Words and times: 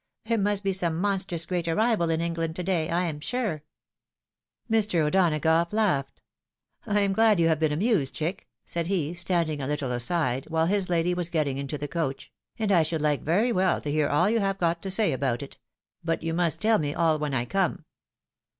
There 0.25 0.39
must 0.39 0.63
be 0.63 0.73
some 0.73 0.97
monstrous 0.99 1.45
great 1.45 1.67
arrival 1.67 2.09
in 2.09 2.21
England, 2.21 2.55
to 2.55 2.63
day, 2.63 2.89
I'am 2.89 3.19
sure." 3.19 3.61
Mr. 4.67 5.05
O'Donagough 5.05 5.71
laughed." 5.71 6.23
I 6.87 7.01
am 7.01 7.13
glad 7.13 7.39
you 7.39 7.47
have 7.49 7.59
been 7.59 7.71
amused, 7.71 8.15
chick," 8.15 8.47
said 8.65 8.87
he, 8.87 9.13
standing 9.13 9.61
a 9.61 9.67
little 9.67 9.91
aside, 9.91 10.47
while 10.49 10.65
his 10.65 10.89
lady 10.89 11.13
was 11.13 11.29
getting 11.29 11.59
into 11.59 11.77
the 11.77 11.87
coach;" 11.87 12.31
and 12.57 12.71
I 12.71 12.81
should 12.81 13.03
like 13.03 13.21
very 13.21 13.51
well 13.51 13.79
to 13.79 13.91
hear 13.91 14.09
all 14.09 14.27
you 14.27 14.39
have 14.39 14.57
got 14.57 14.81
to 14.81 14.89
say 14.89 15.13
about 15.13 15.43
it. 15.43 15.59
But 16.03 16.23
you 16.23 16.33
must 16.33 16.63
tell 16.63 16.79
me 16.79 16.95
all 16.95 17.19
when 17.19 17.35
I 17.35 17.45
come." 17.45 17.85